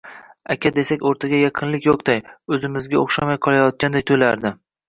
Aka 0.53 0.71
desak, 0.77 1.03
o`rtada 1.09 1.41
yaqinlik 1.43 1.85
yo`qday, 1.89 2.19
o`zimizga 2.57 3.05
o`xshamay 3.05 3.41
qolayotganday 3.49 4.09
tuyulardi 4.09 4.57